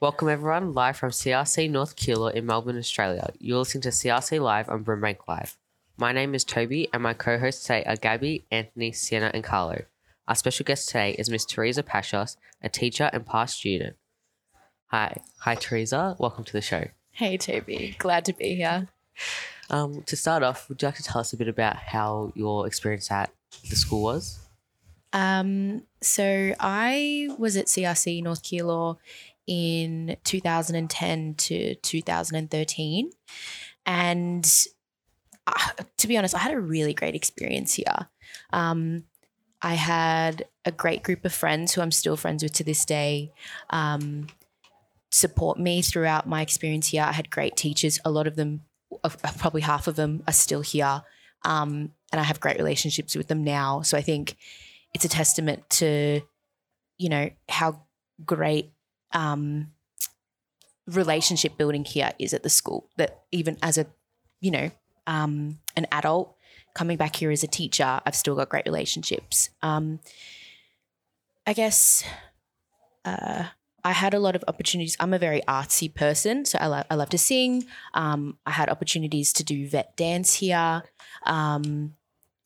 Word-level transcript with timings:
Welcome 0.00 0.28
everyone, 0.28 0.74
live 0.74 0.96
from 0.96 1.10
CRC 1.10 1.70
North 1.70 1.94
Keilor 1.94 2.34
in 2.34 2.44
Melbourne, 2.44 2.76
Australia. 2.76 3.30
You're 3.38 3.60
listening 3.60 3.82
to 3.82 3.90
CRC 3.90 4.40
Live 4.40 4.68
on 4.68 4.84
Brimbank 4.84 5.18
Live. 5.28 5.56
My 5.96 6.10
name 6.10 6.34
is 6.34 6.42
Toby, 6.42 6.88
and 6.92 7.00
my 7.00 7.14
co-hosts 7.14 7.62
today 7.62 7.84
are 7.84 7.94
Gabby, 7.94 8.44
Anthony, 8.50 8.90
Sienna, 8.90 9.30
and 9.32 9.44
Carlo. 9.44 9.84
Our 10.26 10.34
special 10.34 10.64
guest 10.64 10.88
today 10.88 11.12
is 11.16 11.30
Miss 11.30 11.44
Teresa 11.44 11.84
Pashos, 11.84 12.36
a 12.60 12.68
teacher 12.68 13.08
and 13.12 13.24
past 13.24 13.56
student. 13.56 13.94
Hi, 14.86 15.16
hi 15.38 15.54
Teresa. 15.54 16.16
Welcome 16.18 16.42
to 16.42 16.52
the 16.52 16.60
show. 16.60 16.88
Hey, 17.12 17.38
Toby. 17.38 17.94
Glad 17.96 18.24
to 18.24 18.32
be 18.32 18.56
here. 18.56 18.88
Um, 19.70 20.02
to 20.02 20.16
start 20.16 20.42
off, 20.42 20.68
would 20.68 20.82
you 20.82 20.88
like 20.88 20.96
to 20.96 21.04
tell 21.04 21.20
us 21.20 21.32
a 21.32 21.36
bit 21.36 21.48
about 21.48 21.76
how 21.76 22.32
your 22.34 22.66
experience 22.66 23.12
at 23.12 23.30
the 23.70 23.76
school 23.76 24.02
was? 24.02 24.40
Um, 25.12 25.84
so 26.02 26.52
I 26.58 27.28
was 27.38 27.56
at 27.56 27.66
CRC 27.66 28.24
North 28.24 28.42
Keilor 28.42 28.96
in 29.46 30.16
2010 30.24 31.34
to 31.34 31.74
2013. 31.76 33.10
And 33.86 34.66
uh, 35.46 35.52
to 35.98 36.08
be 36.08 36.16
honest, 36.16 36.34
I 36.34 36.38
had 36.38 36.54
a 36.54 36.60
really 36.60 36.94
great 36.94 37.14
experience 37.14 37.74
here. 37.74 38.08
Um, 38.52 39.04
I 39.60 39.74
had 39.74 40.46
a 40.64 40.72
great 40.72 41.02
group 41.02 41.24
of 41.24 41.32
friends 41.32 41.72
who 41.72 41.80
I'm 41.80 41.90
still 41.90 42.16
friends 42.16 42.42
with 42.42 42.52
to 42.54 42.64
this 42.64 42.84
day. 42.84 43.32
Um, 43.70 44.26
support 45.10 45.58
me 45.58 45.80
throughout 45.80 46.28
my 46.28 46.42
experience 46.42 46.88
here. 46.88 47.02
I 47.02 47.12
had 47.12 47.30
great 47.30 47.56
teachers. 47.56 47.98
A 48.04 48.10
lot 48.10 48.26
of 48.26 48.36
them, 48.36 48.62
uh, 49.02 49.08
probably 49.38 49.62
half 49.62 49.86
of 49.86 49.96
them, 49.96 50.22
are 50.26 50.32
still 50.32 50.60
here. 50.60 51.02
Um, 51.44 51.92
and 52.12 52.20
I 52.20 52.24
have 52.24 52.40
great 52.40 52.58
relationships 52.58 53.14
with 53.14 53.28
them 53.28 53.44
now. 53.44 53.82
So 53.82 53.96
I 53.96 54.02
think 54.02 54.36
it's 54.92 55.04
a 55.04 55.08
testament 55.08 55.68
to, 55.70 56.20
you 56.98 57.08
know, 57.08 57.30
how 57.48 57.82
great 58.24 58.70
um, 59.14 59.68
relationship 60.86 61.56
building 61.56 61.84
here 61.84 62.12
is 62.18 62.34
at 62.34 62.42
the 62.42 62.50
school. 62.50 62.90
That 62.96 63.22
even 63.32 63.56
as 63.62 63.78
a, 63.78 63.86
you 64.40 64.50
know, 64.50 64.70
um, 65.06 65.58
an 65.76 65.86
adult 65.90 66.36
coming 66.74 66.96
back 66.96 67.16
here 67.16 67.30
as 67.30 67.42
a 67.42 67.48
teacher, 67.48 68.00
I've 68.04 68.16
still 68.16 68.34
got 68.34 68.48
great 68.48 68.66
relationships. 68.66 69.50
Um, 69.62 70.00
I 71.46 71.52
guess 71.52 72.04
uh, 73.04 73.44
I 73.84 73.92
had 73.92 74.14
a 74.14 74.18
lot 74.18 74.34
of 74.34 74.44
opportunities. 74.48 74.96
I'm 74.98 75.12
a 75.12 75.18
very 75.18 75.42
artsy 75.42 75.94
person, 75.94 76.44
so 76.44 76.58
I, 76.58 76.66
lo- 76.66 76.82
I 76.90 76.94
love 76.94 77.10
to 77.10 77.18
sing. 77.18 77.64
Um, 77.92 78.38
I 78.46 78.50
had 78.50 78.70
opportunities 78.70 79.32
to 79.34 79.44
do 79.44 79.68
vet 79.68 79.96
dance 79.96 80.34
here. 80.34 80.82
Um, 81.26 81.94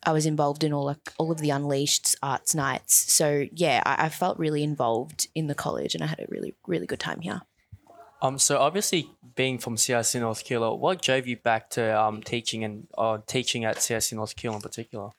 I 0.04 0.12
was 0.12 0.27
involved 0.27 0.64
in 0.64 0.72
all 0.72 0.84
like 0.84 1.12
all 1.18 1.32
of 1.32 1.38
the 1.38 1.50
Unleashed 1.50 2.16
arts 2.22 2.54
nights. 2.54 2.94
So 3.12 3.46
yeah, 3.52 3.82
I, 3.84 4.06
I 4.06 4.08
felt 4.08 4.38
really 4.38 4.62
involved 4.62 5.28
in 5.34 5.46
the 5.46 5.54
college, 5.54 5.94
and 5.94 6.04
I 6.04 6.06
had 6.06 6.20
a 6.20 6.27
really 6.28 6.54
really 6.66 6.86
good 6.86 7.00
time 7.00 7.20
here. 7.20 7.42
Um, 8.20 8.38
so 8.38 8.58
obviously, 8.58 9.10
being 9.36 9.58
from 9.58 9.76
CRC 9.76 10.20
North 10.20 10.44
Keilor, 10.44 10.76
what 10.76 11.02
drove 11.02 11.26
you 11.26 11.36
back 11.36 11.70
to 11.70 12.00
um, 12.00 12.22
teaching 12.22 12.64
and 12.64 12.88
uh, 12.96 13.19
teaching 13.26 13.64
at 13.64 13.76
CRC 13.76 14.14
North 14.14 14.34
Keilor 14.34 14.56
in 14.56 14.60
particular? 14.60 15.10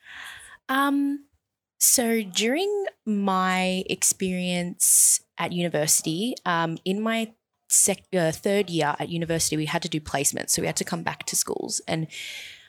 Um, 0.68 1.24
so 1.78 2.22
during 2.22 2.86
my 3.06 3.84
experience 3.88 5.20
at 5.38 5.52
university, 5.52 6.34
um, 6.44 6.76
in 6.84 7.00
my 7.00 7.32
sec- 7.68 8.04
uh, 8.14 8.32
third 8.32 8.68
year 8.68 8.94
at 8.98 9.08
university, 9.08 9.56
we 9.56 9.64
had 9.64 9.82
to 9.82 9.88
do 9.88 10.00
placements, 10.00 10.50
so 10.50 10.60
we 10.60 10.66
had 10.66 10.76
to 10.76 10.84
come 10.84 11.02
back 11.02 11.24
to 11.26 11.36
schools, 11.36 11.80
and 11.88 12.06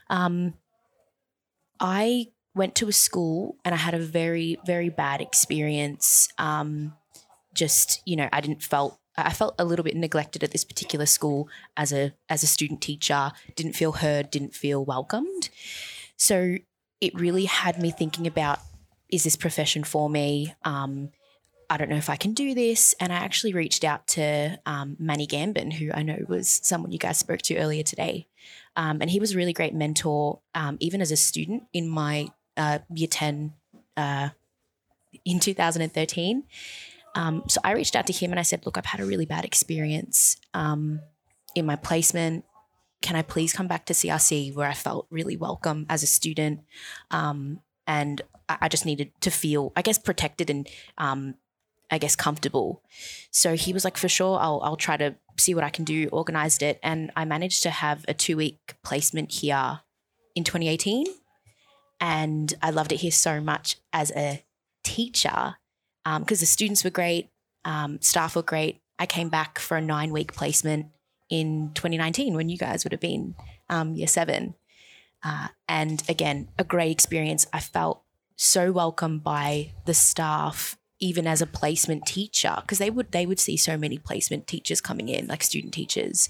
um, 0.10 0.54
I 1.82 2.28
went 2.54 2.76
to 2.76 2.88
a 2.88 2.94
school 2.94 3.58
and 3.66 3.74
I 3.74 3.78
had 3.78 3.94
a 3.94 4.00
very 4.00 4.58
very 4.66 4.90
bad 4.90 5.20
experience. 5.20 6.30
Um, 6.38 6.94
just 7.54 8.02
you 8.06 8.16
know, 8.16 8.30
I 8.32 8.40
didn't 8.40 8.64
felt 8.64 9.00
I 9.18 9.34
felt 9.34 9.56
a 9.60 9.66
little 9.66 9.84
bit 9.84 9.96
neglected 9.96 10.44
at 10.44 10.52
this 10.52 10.64
particular 10.64 11.06
school 11.06 11.50
as 11.76 11.92
a 11.92 12.14
as 12.30 12.44
a 12.44 12.48
student 12.48 12.82
teacher. 12.82 13.32
Didn't 13.56 13.74
feel 13.74 13.94
heard. 13.94 14.30
Didn't 14.30 14.56
feel 14.56 14.86
welcomed. 14.86 15.50
So 16.16 16.58
it 17.02 17.20
really 17.20 17.46
had 17.46 17.82
me 17.82 17.92
thinking 17.92 18.28
about: 18.28 18.60
Is 19.10 19.24
this 19.24 19.36
profession 19.36 19.84
for 19.84 20.10
me? 20.10 20.54
Um, 20.64 21.10
I 21.72 21.78
don't 21.78 21.90
know 21.90 21.96
if 21.96 22.10
I 22.10 22.18
can 22.18 22.34
do 22.34 22.54
this. 22.54 22.94
And 23.00 23.14
I 23.14 23.16
actually 23.16 23.54
reached 23.54 23.86
out 23.86 24.06
to 24.10 24.60
um, 24.66 24.98
Manny 25.00 25.26
Gambin, 25.26 25.72
who 25.72 25.90
I 25.94 26.04
know 26.04 26.18
was 26.28 26.60
someone 26.64 26.92
you 26.92 27.00
guys 27.00 27.18
spoke 27.18 27.42
to 27.44 27.56
earlier 27.56 27.82
today. 27.82 28.28
Um, 28.76 28.98
and 29.00 29.10
he 29.10 29.22
was 29.22 29.34
a 29.34 29.38
really 29.38 29.54
great 29.54 29.74
mentor, 29.74 30.42
um, 30.54 30.76
even 30.82 31.00
as 31.02 31.12
a 31.12 31.16
student 31.16 31.64
in 31.72 31.88
my 31.88 32.28
uh, 32.58 32.80
year 32.94 33.08
10 33.08 33.54
uh, 33.96 34.30
in 35.24 35.40
2013. 35.40 36.44
Um, 37.16 37.44
so 37.48 37.62
I 37.64 37.72
reached 37.72 37.96
out 37.96 38.06
to 38.08 38.14
him 38.14 38.32
and 38.32 38.40
I 38.40 38.44
said, 38.44 38.66
Look, 38.66 38.78
I've 38.78 38.86
had 38.86 39.00
a 39.00 39.06
really 39.06 39.26
bad 39.26 39.46
experience 39.46 40.36
um, 40.54 41.00
in 41.56 41.66
my 41.66 41.78
placement. 41.78 42.44
Can 43.02 43.16
I 43.16 43.22
please 43.22 43.54
come 43.54 43.68
back 43.68 43.86
to 43.86 43.94
CRC 43.94 44.54
where 44.54 44.68
I 44.68 44.74
felt 44.74 45.08
really 45.10 45.38
welcome 45.38 45.86
as 45.90 46.04
a 46.04 46.08
student? 46.08 46.62
Um, 47.12 47.62
and 47.88 48.22
I, 48.48 48.68
just 48.68 48.86
needed 48.86 49.12
to 49.22 49.32
feel, 49.32 49.72
I 49.76 49.82
guess, 49.82 49.98
protected 49.98 50.50
and 50.50 50.68
um, 50.98 51.36
I 51.92 51.98
guess 51.98 52.16
comfortable. 52.16 52.82
So 53.32 53.56
he 53.56 53.74
was 53.74 53.84
like, 53.84 53.98
for 53.98 54.08
sure, 54.08 54.40
I'll 54.40 54.62
I'll 54.64 54.78
try 54.78 54.96
to 54.98 55.16
see 55.38 55.54
what 55.54 55.66
I 55.66 55.70
can 55.70 55.84
do. 55.84 56.08
Organized 56.12 56.64
it, 56.64 56.80
and 56.82 57.12
I 57.16 57.26
managed 57.26 57.64
to 57.64 57.70
have 57.70 58.06
a 58.08 58.14
two 58.14 58.38
week 58.38 58.76
placement 58.84 59.32
here 59.34 59.82
in 60.34 60.46
2018, 60.46 61.06
and 62.00 62.54
I 62.62 62.70
loved 62.70 62.94
it 62.94 63.02
here 63.02 63.12
so 63.12 63.42
much 63.42 63.76
as 63.92 64.12
a 64.12 64.44
teacher 64.84 65.58
because 66.04 66.16
um, 66.16 66.24
the 66.26 66.46
students 66.46 66.84
were 66.84 66.90
great, 66.90 67.30
um, 67.66 68.02
staff 68.02 68.36
were 68.36 68.42
great. 68.42 68.82
I 68.98 69.06
came 69.06 69.30
back 69.30 69.60
for 69.60 69.76
a 69.76 69.82
nine 69.82 70.12
week 70.12 70.34
placement 70.34 70.88
in 71.30 71.72
2019 71.76 72.34
when 72.36 72.50
you 72.50 72.58
guys 72.58 72.84
would 72.84 72.94
have 72.94 73.02
been 73.02 73.36
um, 73.70 73.96
year 73.96 74.08
seven, 74.08 74.56
uh, 75.24 75.50
and 75.68 76.02
again, 76.08 76.48
a 76.58 76.64
great 76.64 76.92
experience. 76.92 77.46
I 77.52 77.60
felt 77.60 78.02
so 78.38 78.72
welcome 78.72 79.20
by 79.20 79.74
the 79.86 79.94
staff 79.94 80.78
even 81.02 81.28
as 81.28 81.42
a 81.42 81.48
placement 81.48 82.06
teacher 82.06 82.56
because 82.62 82.78
they 82.78 82.90
would 82.90 83.12
they 83.12 83.26
would 83.26 83.40
see 83.40 83.58
so 83.58 83.78
many 83.78 83.98
placement 83.98 84.48
teachers 84.48 84.80
coming 84.80 85.10
in 85.10 85.28
like 85.28 85.44
student 85.44 85.74
teachers 85.74 86.30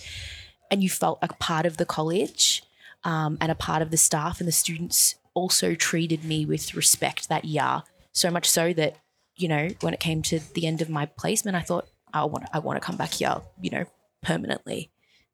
and 0.71 0.81
you 0.81 0.89
felt 0.89 1.19
a 1.21 1.27
part 1.27 1.65
of 1.65 1.77
the 1.77 1.85
college 1.85 2.63
um, 3.03 3.37
and 3.39 3.51
a 3.51 3.55
part 3.55 3.81
of 3.81 3.91
the 3.91 3.97
staff 3.97 4.39
and 4.39 4.47
the 4.47 4.53
students 4.53 5.15
also 5.33 5.75
treated 5.75 6.23
me 6.23 6.45
with 6.45 6.75
respect 6.75 7.29
that 7.29 7.45
year. 7.45 7.83
So 8.13 8.31
much 8.31 8.49
so 8.49 8.73
that 8.73 8.97
you 9.35 9.47
know 9.47 9.69
when 9.81 9.93
it 9.93 9.99
came 9.99 10.21
to 10.23 10.39
the 10.53 10.65
end 10.67 10.81
of 10.81 10.89
my 10.89 11.05
placement 11.05 11.55
i 11.55 11.61
thought 11.61 11.87
i 12.13 12.23
want 12.25 12.45
i 12.53 12.59
want 12.59 12.79
to 12.79 12.85
come 12.85 12.97
back 12.97 13.13
here 13.13 13.37
you 13.61 13.69
know 13.71 13.85
permanently. 14.21 14.91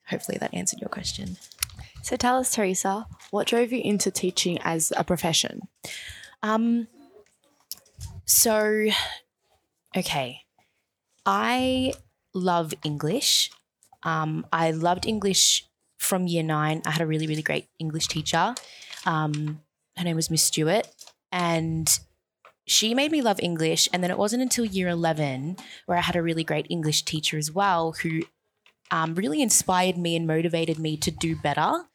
Hopefully 0.07 0.37
that 0.39 0.53
answered 0.53 0.79
your 0.79 0.89
question. 0.89 1.37
So 2.01 2.15
tell 2.15 2.37
us, 2.37 2.53
Teresa, 2.53 3.05
what 3.31 3.47
drove 3.47 3.71
you 3.73 3.81
into 3.81 4.09
teaching 4.11 4.57
as 4.63 4.93
a 4.95 5.03
profession? 5.03 5.67
Um, 6.41 6.87
so, 8.25 8.87
okay, 9.95 10.41
I 11.25 11.93
love 12.33 12.73
English. 12.83 13.51
Um, 14.03 14.45
I 14.51 14.71
loved 14.71 15.05
English 15.05 15.67
from 15.97 16.27
year 16.27 16.43
nine. 16.43 16.81
I 16.85 16.91
had 16.91 17.01
a 17.01 17.07
really, 17.07 17.27
really 17.27 17.41
great 17.41 17.67
English 17.79 18.07
teacher. 18.07 18.55
Um, 19.05 19.61
her 19.97 20.03
name 20.03 20.15
was 20.15 20.29
Miss 20.29 20.43
Stewart, 20.43 20.87
and 21.31 21.89
she 22.67 22.93
made 22.93 23.11
me 23.11 23.21
love 23.21 23.39
English. 23.41 23.89
And 23.91 24.03
then 24.03 24.11
it 24.11 24.17
wasn't 24.17 24.43
until 24.43 24.65
year 24.65 24.89
11 24.89 25.57
where 25.85 25.97
I 25.97 26.01
had 26.01 26.15
a 26.15 26.21
really 26.21 26.43
great 26.43 26.67
English 26.69 27.03
teacher 27.03 27.37
as 27.37 27.51
well 27.51 27.93
who 28.03 28.21
um, 28.91 29.15
really 29.15 29.41
inspired 29.41 29.97
me 29.97 30.15
and 30.15 30.27
motivated 30.27 30.77
me 30.79 30.95
to 30.97 31.11
do 31.11 31.35
better 31.35 31.85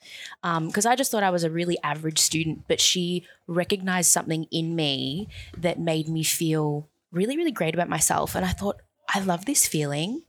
because 0.43 0.85
I 0.85 0.97
just 0.97 1.11
thought 1.11 1.23
I 1.23 1.31
was 1.31 1.45
a 1.45 1.51
really 1.51 1.79
average 1.83 2.19
student, 2.19 2.65
but 2.69 2.81
she 2.81 3.25
recognized 3.47 4.11
something 4.11 4.45
in 4.51 4.75
me 4.77 5.29
that 5.57 5.79
made 5.79 6.09
me 6.09 6.23
feel 6.23 6.89
really, 7.13 7.37
really 7.37 7.53
great 7.53 7.75
about 7.75 7.89
myself. 7.89 8.35
And 8.35 8.45
I 8.45 8.51
thought, 8.51 8.77
I 9.09 9.21
love 9.21 9.45
this 9.45 9.67
feeling. 9.67 10.23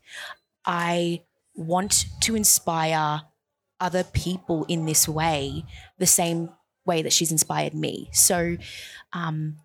I 0.66 1.22
want 1.56 2.06
to 2.22 2.36
inspire 2.36 3.22
other 3.80 4.04
people 4.04 4.66
in 4.66 4.86
this 4.86 5.08
way, 5.08 5.66
the 5.98 6.06
same 6.06 6.50
way 6.86 7.02
that 7.02 7.14
she's 7.14 7.32
inspired 7.32 7.74
me. 7.74 8.10
So 8.12 8.58
um, 9.14 9.58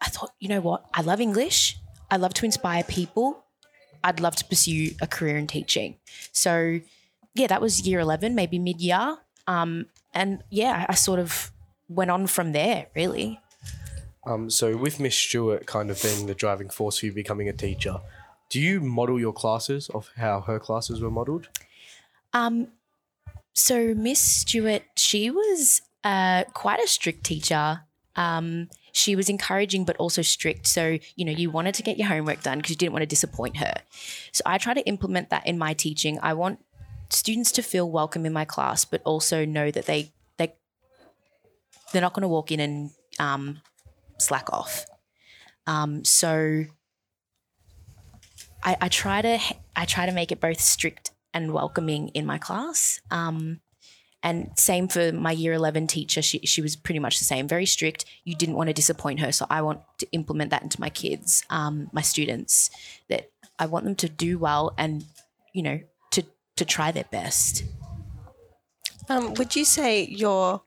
I 0.00 0.06
thought, 0.06 0.32
you 0.38 0.48
know 0.48 0.60
what? 0.60 0.84
I 0.92 1.02
love 1.02 1.20
English. 1.20 1.78
I 2.10 2.16
love 2.16 2.34
to 2.34 2.44
inspire 2.44 2.82
people. 2.84 3.44
I'd 4.02 4.20
love 4.20 4.36
to 4.36 4.44
pursue 4.44 4.90
a 5.00 5.06
career 5.06 5.36
in 5.36 5.46
teaching. 5.46 5.96
So, 6.32 6.80
yeah, 7.34 7.46
that 7.46 7.60
was 7.60 7.86
year 7.86 8.00
11, 8.00 8.34
maybe 8.34 8.58
mid 8.58 8.80
year. 8.80 9.16
Um, 9.46 9.86
and 10.12 10.42
yeah, 10.50 10.86
I 10.88 10.94
sort 10.94 11.18
of 11.18 11.50
went 11.88 12.10
on 12.10 12.26
from 12.26 12.52
there, 12.52 12.88
really. 12.94 13.40
Um, 14.26 14.50
so 14.50 14.76
with 14.76 15.00
Miss 15.00 15.16
Stewart 15.16 15.66
kind 15.66 15.90
of 15.90 16.02
being 16.02 16.26
the 16.26 16.34
driving 16.34 16.70
force 16.70 16.98
for 16.98 17.06
you 17.06 17.12
becoming 17.12 17.48
a 17.48 17.52
teacher, 17.52 18.00
do 18.48 18.60
you 18.60 18.80
model 18.80 19.18
your 19.18 19.32
classes 19.32 19.90
of 19.90 20.10
how 20.16 20.40
her 20.42 20.58
classes 20.58 21.00
were 21.00 21.10
modeled? 21.10 21.48
Um, 22.32 22.68
so 23.52 23.94
Miss 23.94 24.20
Stewart, 24.20 24.82
she 24.96 25.30
was 25.30 25.82
uh, 26.02 26.44
quite 26.54 26.80
a 26.80 26.88
strict 26.88 27.24
teacher. 27.24 27.82
Um, 28.16 28.68
she 28.92 29.16
was 29.16 29.28
encouraging 29.28 29.84
but 29.84 29.96
also 29.96 30.22
strict. 30.22 30.66
So, 30.66 30.98
you 31.16 31.24
know, 31.24 31.32
you 31.32 31.50
wanted 31.50 31.74
to 31.76 31.82
get 31.82 31.98
your 31.98 32.08
homework 32.08 32.42
done 32.42 32.58
because 32.58 32.70
you 32.70 32.76
didn't 32.76 32.92
want 32.92 33.02
to 33.02 33.06
disappoint 33.06 33.56
her. 33.56 33.74
So 34.32 34.42
I 34.46 34.58
try 34.58 34.74
to 34.74 34.86
implement 34.86 35.30
that 35.30 35.46
in 35.46 35.58
my 35.58 35.74
teaching. 35.74 36.18
I 36.22 36.34
want 36.34 36.60
students 37.10 37.52
to 37.52 37.62
feel 37.62 37.90
welcome 37.90 38.24
in 38.24 38.32
my 38.32 38.44
class, 38.44 38.84
but 38.84 39.02
also 39.04 39.44
know 39.44 39.70
that 39.70 39.86
they 39.86 40.12
they 40.36 40.54
they're 41.92 42.02
not 42.02 42.14
going 42.14 42.22
to 42.22 42.28
walk 42.28 42.52
in 42.52 42.60
and 42.60 42.90
um, 43.18 43.60
slack 44.18 44.52
off. 44.52 44.86
Um, 45.66 46.04
so 46.04 46.64
I, 48.62 48.76
I 48.80 48.88
try 48.88 49.22
to 49.22 49.38
I 49.76 49.84
try 49.84 50.06
to 50.06 50.12
make 50.12 50.32
it 50.32 50.40
both 50.40 50.60
strict 50.60 51.10
and 51.32 51.52
welcoming 51.52 52.08
in 52.08 52.24
my 52.26 52.38
class. 52.38 53.00
Um, 53.10 53.60
and 54.22 54.50
same 54.56 54.88
for 54.88 55.12
my 55.12 55.32
year 55.32 55.52
11 55.52 55.86
teacher. 55.86 56.22
She, 56.22 56.38
she 56.40 56.62
was 56.62 56.76
pretty 56.76 56.98
much 56.98 57.18
the 57.18 57.26
same, 57.26 57.46
very 57.46 57.66
strict. 57.66 58.06
You 58.24 58.34
didn't 58.34 58.54
want 58.54 58.68
to 58.68 58.72
disappoint 58.72 59.20
her. 59.20 59.30
So 59.32 59.46
I 59.50 59.60
want 59.60 59.82
to 59.98 60.10
implement 60.12 60.50
that 60.50 60.62
into 60.62 60.80
my 60.80 60.88
kids, 60.88 61.44
um, 61.50 61.90
my 61.92 62.00
students, 62.00 62.70
that 63.10 63.30
I 63.58 63.66
want 63.66 63.84
them 63.84 63.96
to 63.96 64.08
do 64.08 64.38
well 64.38 64.72
and, 64.78 65.04
you 65.52 65.62
know, 65.62 65.80
to, 66.12 66.24
to 66.56 66.64
try 66.64 66.90
their 66.90 67.04
best. 67.10 67.64
Um, 69.10 69.34
would 69.34 69.54
you 69.54 69.66
say 69.66 70.06
your 70.06 70.62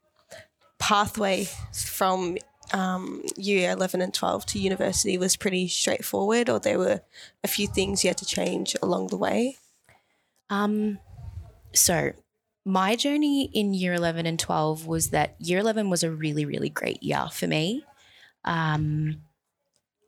pathway 0.78 1.48
from 1.74 2.38
um, 2.74 3.24
year 3.36 3.72
11 3.72 4.02
and 4.02 4.14
12 4.14 4.46
to 4.48 4.60
university 4.60 5.18
was 5.18 5.36
pretty 5.36 5.68
straightforward, 5.68 6.50
or 6.50 6.60
there 6.60 6.80
were 6.80 7.02
a 7.44 7.48
few 7.48 7.68
things 7.68 8.04
you 8.04 8.10
had 8.10 8.18
to 8.18 8.26
change 8.26 8.76
along 8.82 9.08
the 9.08 9.18
way? 9.18 9.58
Um, 10.50 11.00
so 11.74 12.12
my 12.66 12.96
journey 12.96 13.50
in 13.54 13.74
year 13.74 13.94
11 13.94 14.26
and 14.26 14.40
12 14.40 14.88
was 14.88 15.10
that 15.10 15.36
year 15.40 15.60
11 15.60 15.90
was 15.90 16.04
a 16.04 16.12
really, 16.12 16.46
really 16.46 16.70
great 16.70 17.02
year 17.02 17.28
for 17.32 17.48
me. 17.48 17.84
Um, 18.44 19.22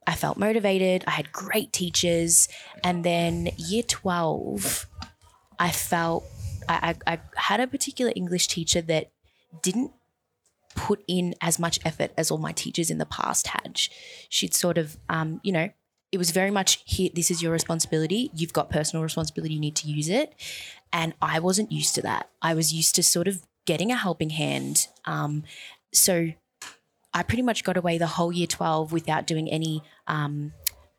I 0.05 0.15
felt 0.15 0.37
motivated. 0.37 1.03
I 1.07 1.11
had 1.11 1.31
great 1.31 1.71
teachers. 1.71 2.47
And 2.83 3.03
then 3.03 3.49
year 3.57 3.83
12, 3.83 4.87
I 5.59 5.71
felt 5.71 6.25
I, 6.67 6.95
I, 7.05 7.13
I 7.13 7.19
had 7.35 7.59
a 7.59 7.67
particular 7.67 8.11
English 8.15 8.47
teacher 8.47 8.81
that 8.81 9.11
didn't 9.61 9.91
put 10.75 11.03
in 11.07 11.35
as 11.41 11.59
much 11.59 11.79
effort 11.83 12.11
as 12.17 12.31
all 12.31 12.37
my 12.37 12.51
teachers 12.51 12.89
in 12.89 12.97
the 12.97 13.05
past 13.05 13.47
had. 13.47 13.79
She'd 14.29 14.53
sort 14.53 14.77
of, 14.77 14.97
um, 15.09 15.41
you 15.43 15.51
know, 15.51 15.69
it 16.11 16.17
was 16.17 16.31
very 16.31 16.51
much 16.51 16.81
here, 16.85 17.09
this 17.13 17.29
is 17.29 17.41
your 17.41 17.51
responsibility. 17.51 18.31
You've 18.33 18.53
got 18.53 18.69
personal 18.69 19.03
responsibility, 19.03 19.53
you 19.55 19.59
need 19.59 19.75
to 19.77 19.87
use 19.87 20.09
it. 20.09 20.33
And 20.91 21.13
I 21.21 21.39
wasn't 21.39 21.71
used 21.71 21.95
to 21.95 22.01
that. 22.03 22.29
I 22.41 22.53
was 22.53 22.73
used 22.73 22.95
to 22.95 23.03
sort 23.03 23.27
of 23.27 23.43
getting 23.65 23.91
a 23.91 23.95
helping 23.95 24.31
hand. 24.31 24.87
Um, 25.05 25.43
so 25.93 26.29
I 27.13 27.23
pretty 27.23 27.43
much 27.43 27.63
got 27.63 27.77
away 27.77 27.97
the 27.97 28.07
whole 28.07 28.31
year 28.31 28.47
12 28.47 28.91
without 28.91 29.27
doing 29.27 29.49
any 29.49 29.83
um, 30.07 30.53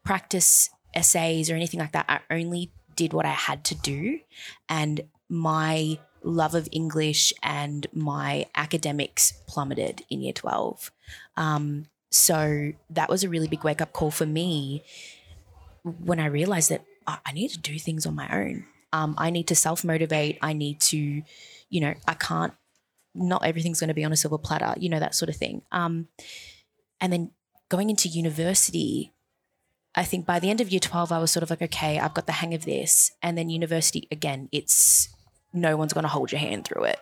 practice 0.05 0.71
essays 0.95 1.51
or 1.51 1.55
anything 1.55 1.81
like 1.81 1.93
that. 1.93 2.07
I 2.09 2.21
only 2.33 2.73
did 2.95 3.13
what 3.13 3.27
I 3.27 3.31
had 3.31 3.65
to 3.65 3.75
do. 3.75 4.21
And 4.69 5.01
my 5.29 5.99
love 6.23 6.55
of 6.55 6.69
English 6.73 7.33
and 7.43 7.87
my 7.93 8.47
academics 8.55 9.33
plummeted 9.47 10.05
in 10.11 10.21
year 10.23 10.33
12. 10.33 10.91
Um, 11.37 11.87
so 12.11 12.73
that 12.91 13.09
was 13.09 13.25
a 13.25 13.29
really 13.29 13.49
big 13.49 13.65
wake 13.65 13.81
up 13.81 13.93
call 13.93 14.11
for 14.11 14.27
me 14.27 14.83
when 15.83 16.21
I 16.21 16.27
realized 16.27 16.71
that 16.71 16.85
I 17.07 17.33
need 17.33 17.51
to 17.51 17.59
do 17.59 17.79
things 17.79 18.07
on 18.07 18.15
my 18.15 18.29
own. 18.31 18.67
Um, 18.93 19.15
I 19.19 19.31
need 19.31 19.49
to 19.49 19.55
self 19.55 19.85
motivate. 19.85 20.39
I 20.43 20.53
need 20.53 20.81
to, 20.81 21.23
you 21.71 21.81
know, 21.81 21.95
I 22.07 22.15
can't, 22.15 22.53
not 23.15 23.45
everything's 23.45 23.81
going 23.81 23.89
to 23.89 23.95
be 23.95 24.05
on 24.05 24.13
a 24.13 24.17
silver 24.17 24.39
platter, 24.39 24.75
you 24.79 24.89
know, 24.89 25.01
that 25.01 25.15
sort 25.15 25.29
of 25.29 25.37
thing. 25.37 25.63
Um, 25.73 26.09
and 27.01 27.13
then 27.13 27.31
going 27.69 27.91
into 27.91 28.09
university, 28.09 29.13
I 29.95 30.05
think 30.05 30.27
by 30.27 30.39
the 30.39 30.51
end 30.51 30.61
of 30.61 30.71
year 30.71 30.81
12, 30.81 31.11
I 31.11 31.19
was 31.19 31.31
sort 31.31 31.43
of 31.43 31.51
like, 31.51 31.63
okay, 31.63 31.99
I've 31.99 32.15
got 32.15 32.27
the 32.27 32.33
hang 32.33 32.55
of 32.55 32.65
this. 32.65 33.13
And 33.23 33.37
then 33.37 33.49
university, 33.49 34.07
again, 34.11 34.49
it's 34.53 35.09
no 35.53 35.77
one's 35.77 35.93
going 35.93 36.05
to 36.05 36.09
hold 36.09 36.33
your 36.33 36.41
hand 36.41 36.65
through 36.65 36.85
it. 36.85 37.01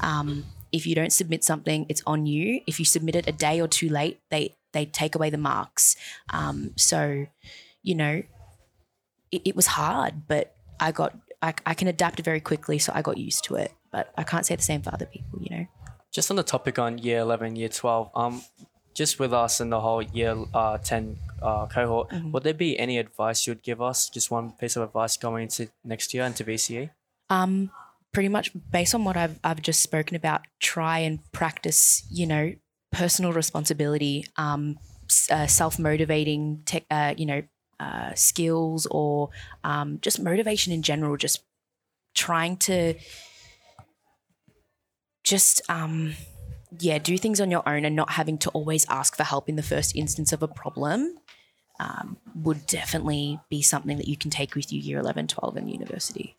Um, 0.00 0.44
if 0.72 0.86
you 0.86 0.94
don't 0.94 1.12
submit 1.12 1.44
something, 1.44 1.86
it's 1.88 2.02
on 2.06 2.26
you. 2.26 2.60
If 2.66 2.78
you 2.78 2.84
submit 2.84 3.16
it 3.16 3.28
a 3.28 3.32
day 3.32 3.60
or 3.60 3.68
two 3.68 3.88
late, 3.88 4.20
they 4.30 4.56
they 4.72 4.86
take 4.86 5.14
away 5.14 5.30
the 5.30 5.38
marks. 5.38 5.96
Um, 6.30 6.72
so, 6.76 7.26
you 7.82 7.94
know, 7.94 8.22
it, 9.32 9.42
it 9.44 9.56
was 9.56 9.66
hard, 9.66 10.28
but 10.28 10.54
I 10.78 10.92
got 10.92 11.16
I, 11.42 11.54
I 11.66 11.74
can 11.74 11.88
adapt 11.88 12.20
very 12.20 12.40
quickly, 12.40 12.78
so 12.78 12.92
I 12.94 13.02
got 13.02 13.18
used 13.18 13.44
to 13.44 13.56
it. 13.56 13.72
But 13.90 14.12
I 14.16 14.22
can't 14.22 14.46
say 14.46 14.54
the 14.54 14.62
same 14.62 14.82
for 14.82 14.92
other 14.94 15.06
people, 15.06 15.40
you 15.42 15.56
know. 15.56 15.66
Just 16.12 16.30
on 16.30 16.36
the 16.36 16.42
topic 16.42 16.78
on 16.78 16.98
year 16.98 17.20
11, 17.20 17.56
year 17.56 17.68
12, 17.68 18.10
um, 18.14 18.42
just 18.94 19.18
with 19.18 19.32
us 19.32 19.60
and 19.60 19.72
the 19.72 19.80
whole 19.80 20.02
year 20.02 20.36
uh, 20.52 20.76
10 20.78 21.16
uh, 21.40 21.66
cohort, 21.66 22.12
would 22.32 22.42
there 22.42 22.54
be 22.54 22.78
any 22.78 22.98
advice 22.98 23.46
you'd 23.46 23.62
give 23.62 23.80
us? 23.80 24.08
Just 24.08 24.30
one 24.30 24.52
piece 24.52 24.76
of 24.76 24.82
advice 24.82 25.16
going 25.16 25.44
into 25.44 25.70
next 25.84 26.12
year 26.12 26.24
into 26.24 26.44
VCE? 26.44 26.90
Um, 27.28 27.70
pretty 28.12 28.28
much 28.28 28.50
based 28.70 28.94
on 28.94 29.04
what 29.04 29.16
I've 29.16 29.38
I've 29.44 29.62
just 29.62 29.82
spoken 29.82 30.16
about, 30.16 30.42
try 30.60 30.98
and 30.98 31.20
practice, 31.32 32.06
you 32.10 32.26
know, 32.26 32.52
personal 32.92 33.32
responsibility, 33.32 34.24
um, 34.36 34.78
uh, 35.30 35.46
self 35.46 35.78
motivating, 35.78 36.64
uh, 36.90 37.14
you 37.16 37.26
know, 37.26 37.42
uh, 37.78 38.14
skills 38.14 38.86
or 38.90 39.30
um, 39.64 39.98
just 40.02 40.20
motivation 40.20 40.72
in 40.72 40.82
general. 40.82 41.16
Just 41.16 41.42
trying 42.14 42.56
to 42.56 42.94
just 45.22 45.62
um, 45.70 46.14
yeah, 46.78 46.98
do 46.98 47.18
things 47.18 47.40
on 47.40 47.50
your 47.50 47.68
own 47.68 47.84
and 47.84 47.96
not 47.96 48.12
having 48.12 48.38
to 48.38 48.50
always 48.50 48.86
ask 48.88 49.16
for 49.16 49.24
help 49.24 49.48
in 49.48 49.56
the 49.56 49.62
first 49.62 49.96
instance 49.96 50.32
of 50.32 50.42
a 50.42 50.48
problem. 50.48 51.16
Um, 51.78 52.18
would 52.34 52.66
definitely 52.66 53.40
be 53.48 53.62
something 53.62 53.96
that 53.96 54.06
you 54.06 54.14
can 54.14 54.30
take 54.30 54.54
with 54.54 54.70
you 54.70 54.78
year 54.78 54.98
11, 54.98 55.28
12 55.28 55.56
and 55.56 55.70
university. 55.70 56.36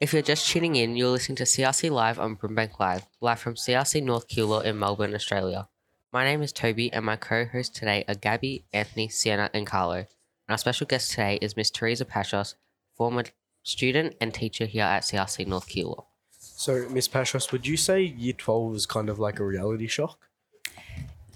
Yeah. 0.00 0.04
If 0.04 0.12
you're 0.12 0.22
just 0.22 0.48
tuning 0.48 0.76
in, 0.76 0.96
you're 0.96 1.10
listening 1.10 1.36
to 1.36 1.44
CRC 1.44 1.90
Live 1.90 2.18
on 2.18 2.36
Brimbank 2.36 2.78
Live, 2.78 3.06
live 3.20 3.38
from 3.38 3.54
CRC 3.54 4.02
North 4.02 4.28
Keilor 4.28 4.64
in 4.64 4.78
Melbourne, 4.78 5.14
Australia. 5.14 5.68
My 6.12 6.24
name 6.24 6.42
is 6.42 6.52
Toby, 6.52 6.92
and 6.92 7.04
my 7.04 7.16
co 7.16 7.44
hosts 7.44 7.78
today 7.78 8.04
are 8.08 8.14
Gabby, 8.14 8.64
Anthony, 8.72 9.08
Sienna, 9.08 9.50
and 9.52 9.66
Carlo. 9.66 9.96
And 9.96 10.06
our 10.48 10.58
special 10.58 10.86
guest 10.86 11.10
today 11.10 11.38
is 11.40 11.56
Miss 11.56 11.70
Teresa 11.70 12.04
Pashos, 12.04 12.54
former 12.96 13.24
student 13.62 14.16
and 14.20 14.32
teacher 14.34 14.66
here 14.66 14.84
at 14.84 15.02
CRC 15.02 15.46
North 15.46 15.68
Keilor. 15.68 16.04
So, 16.30 16.88
Miss 16.88 17.06
Pashos, 17.06 17.52
would 17.52 17.66
you 17.66 17.76
say 17.76 18.02
year 18.02 18.32
12 18.32 18.72
was 18.72 18.86
kind 18.86 19.08
of 19.08 19.18
like 19.18 19.38
a 19.38 19.44
reality 19.44 19.86
shock? 19.86 20.18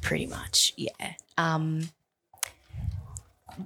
pretty 0.05 0.27
much 0.27 0.75
yeah 0.77 1.15
um 1.39 1.89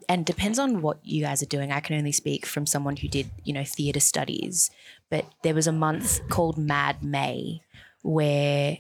and 0.08 0.24
depends 0.24 0.58
on 0.58 0.82
what 0.82 0.98
you 1.02 1.22
guys 1.22 1.42
are 1.42 1.46
doing. 1.46 1.72
I 1.72 1.80
can 1.80 1.96
only 1.96 2.12
speak 2.12 2.46
from 2.46 2.66
someone 2.66 2.96
who 2.96 3.08
did 3.08 3.30
you 3.44 3.52
know 3.52 3.64
theater 3.64 4.00
studies 4.00 4.70
but 5.10 5.26
there 5.42 5.54
was 5.54 5.66
a 5.66 5.72
month 5.72 6.20
called 6.28 6.58
mad 6.58 7.02
may 7.02 7.60
where 8.02 8.78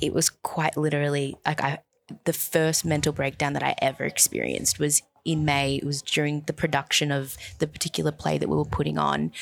it 0.00 0.12
was 0.12 0.30
quite 0.30 0.76
literally 0.76 1.36
like 1.46 1.62
i 1.62 1.78
the 2.24 2.32
first 2.32 2.84
mental 2.84 3.12
breakdown 3.12 3.54
that 3.54 3.62
i 3.62 3.74
ever 3.80 4.04
experienced 4.04 4.78
was 4.78 5.02
in 5.24 5.44
may. 5.44 5.76
It 5.76 5.84
was 5.84 6.02
during 6.02 6.42
the 6.42 6.52
production 6.52 7.10
of 7.10 7.36
the 7.58 7.66
particular 7.66 8.12
play 8.12 8.38
that 8.38 8.48
we 8.48 8.56
were 8.56 8.64
putting 8.64 8.98
on 8.98 9.32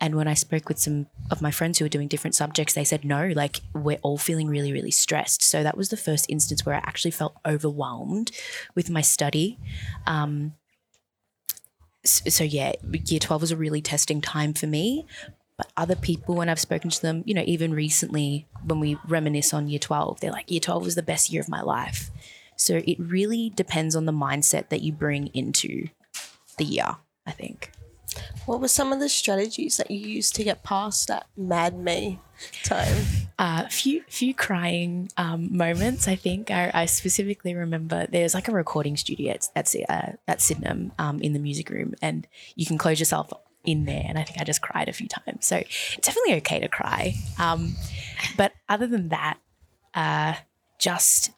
and 0.00 0.14
when 0.14 0.28
I 0.28 0.34
spoke 0.34 0.68
with 0.68 0.78
some 0.78 1.06
of 1.30 1.40
my 1.40 1.50
friends 1.50 1.78
who 1.78 1.84
were 1.84 1.90
doing 1.90 2.08
different 2.08 2.34
subjects, 2.34 2.74
they 2.74 2.84
said, 2.84 3.04
no, 3.04 3.28
like 3.34 3.60
we're 3.74 3.98
all 4.02 4.18
feeling 4.18 4.46
really, 4.48 4.72
really 4.72 4.90
stressed. 4.90 5.42
So 5.42 5.62
that 5.62 5.76
was 5.76 5.88
the 5.88 5.96
first 5.96 6.26
instance 6.28 6.66
where 6.66 6.74
I 6.74 6.78
actually 6.78 7.12
felt 7.12 7.34
overwhelmed 7.46 8.30
with 8.74 8.90
my 8.90 9.00
study. 9.00 9.58
Um, 10.06 10.52
s- 12.04 12.22
so, 12.34 12.44
yeah, 12.44 12.72
year 13.06 13.20
12 13.20 13.40
was 13.40 13.50
a 13.50 13.56
really 13.56 13.80
testing 13.80 14.20
time 14.20 14.52
for 14.52 14.66
me. 14.66 15.06
But 15.56 15.72
other 15.78 15.96
people, 15.96 16.34
when 16.34 16.50
I've 16.50 16.60
spoken 16.60 16.90
to 16.90 17.00
them, 17.00 17.22
you 17.24 17.32
know, 17.32 17.44
even 17.46 17.72
recently 17.72 18.46
when 18.66 18.78
we 18.78 18.98
reminisce 19.08 19.54
on 19.54 19.68
year 19.68 19.78
12, 19.78 20.20
they're 20.20 20.30
like, 20.30 20.50
year 20.50 20.60
12 20.60 20.84
was 20.84 20.94
the 20.94 21.02
best 21.02 21.32
year 21.32 21.40
of 21.40 21.48
my 21.48 21.62
life. 21.62 22.10
So 22.56 22.82
it 22.86 22.98
really 23.00 23.48
depends 23.48 23.96
on 23.96 24.04
the 24.04 24.12
mindset 24.12 24.68
that 24.68 24.82
you 24.82 24.92
bring 24.92 25.28
into 25.28 25.88
the 26.58 26.64
year, 26.66 26.96
I 27.26 27.30
think. 27.30 27.72
What 28.46 28.60
were 28.60 28.68
some 28.68 28.92
of 28.92 29.00
the 29.00 29.08
strategies 29.08 29.76
that 29.76 29.90
you 29.90 29.98
used 29.98 30.34
to 30.36 30.44
get 30.44 30.62
past 30.62 31.08
that 31.08 31.26
mad 31.36 31.78
me 31.78 32.20
time? 32.64 33.26
a 33.38 33.42
uh, 33.42 33.68
few 33.68 34.02
few 34.08 34.32
crying 34.34 35.10
um, 35.16 35.54
moments. 35.54 36.08
I 36.08 36.16
think 36.16 36.50
I, 36.50 36.70
I 36.72 36.86
specifically 36.86 37.54
remember 37.54 38.06
there's 38.06 38.34
like 38.34 38.48
a 38.48 38.52
recording 38.52 38.96
studio 38.96 39.32
at 39.32 39.48
at, 39.54 39.74
uh, 39.88 40.12
at 40.26 40.40
Sydenham 40.40 40.92
um, 40.98 41.20
in 41.20 41.32
the 41.34 41.38
music 41.38 41.68
room, 41.68 41.94
and 42.00 42.26
you 42.54 42.64
can 42.64 42.78
close 42.78 42.98
yourself 42.98 43.30
in 43.64 43.84
there. 43.84 44.04
And 44.08 44.18
I 44.18 44.22
think 44.22 44.40
I 44.40 44.44
just 44.44 44.62
cried 44.62 44.88
a 44.88 44.92
few 44.92 45.08
times. 45.08 45.44
So 45.44 45.56
it's 45.56 46.06
definitely 46.06 46.34
okay 46.36 46.60
to 46.60 46.68
cry. 46.68 47.14
Um, 47.38 47.76
but 48.36 48.52
other 48.68 48.86
than 48.86 49.08
that, 49.08 49.38
uh, 49.94 50.34
just 50.78 51.30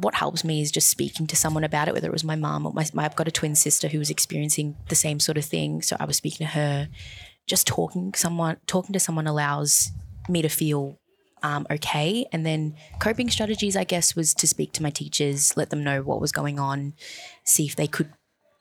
what 0.00 0.14
helps 0.14 0.44
me 0.44 0.60
is 0.60 0.70
just 0.70 0.88
speaking 0.88 1.26
to 1.26 1.36
someone 1.36 1.64
about 1.64 1.88
it, 1.88 1.94
whether 1.94 2.08
it 2.08 2.12
was 2.12 2.24
my 2.24 2.36
mom 2.36 2.66
or 2.66 2.72
my, 2.72 2.86
my 2.92 3.04
I've 3.04 3.16
got 3.16 3.28
a 3.28 3.32
twin 3.32 3.54
sister 3.54 3.88
who 3.88 3.98
was 3.98 4.10
experiencing 4.10 4.76
the 4.88 4.94
same 4.94 5.18
sort 5.18 5.36
of 5.36 5.44
thing. 5.44 5.82
So 5.82 5.96
I 5.98 6.04
was 6.04 6.16
speaking 6.16 6.46
to 6.46 6.52
her. 6.52 6.88
Just 7.46 7.66
talking 7.66 8.14
someone 8.14 8.56
talking 8.66 8.94
to 8.94 9.00
someone 9.00 9.26
allows 9.26 9.90
me 10.28 10.40
to 10.40 10.48
feel 10.48 10.98
um, 11.42 11.66
okay. 11.70 12.26
And 12.32 12.46
then 12.46 12.74
coping 13.00 13.28
strategies, 13.28 13.76
I 13.76 13.84
guess, 13.84 14.16
was 14.16 14.32
to 14.34 14.46
speak 14.46 14.72
to 14.72 14.82
my 14.82 14.88
teachers, 14.88 15.56
let 15.58 15.68
them 15.68 15.84
know 15.84 16.02
what 16.02 16.20
was 16.20 16.32
going 16.32 16.58
on, 16.58 16.94
see 17.44 17.66
if 17.66 17.76
they 17.76 17.86
could 17.86 18.10